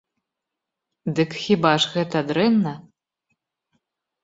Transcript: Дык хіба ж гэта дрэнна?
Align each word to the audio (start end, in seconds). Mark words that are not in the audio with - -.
Дык 1.19 1.29
хіба 1.43 1.73
ж 1.85 1.93
гэта 1.97 2.25
дрэнна? 2.33 2.73